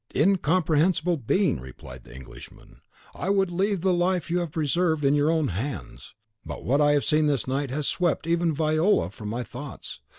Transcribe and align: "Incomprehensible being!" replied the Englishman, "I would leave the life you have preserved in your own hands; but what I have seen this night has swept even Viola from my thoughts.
"Incomprehensible 0.15 1.15
being!" 1.17 1.59
replied 1.59 2.05
the 2.05 2.15
Englishman, 2.15 2.81
"I 3.13 3.29
would 3.29 3.51
leave 3.51 3.81
the 3.81 3.93
life 3.93 4.31
you 4.31 4.39
have 4.39 4.51
preserved 4.51 5.05
in 5.05 5.13
your 5.13 5.29
own 5.29 5.49
hands; 5.49 6.15
but 6.43 6.63
what 6.63 6.81
I 6.81 6.93
have 6.93 7.05
seen 7.05 7.27
this 7.27 7.47
night 7.47 7.69
has 7.69 7.87
swept 7.87 8.25
even 8.25 8.51
Viola 8.51 9.11
from 9.11 9.27
my 9.29 9.43
thoughts. 9.43 10.01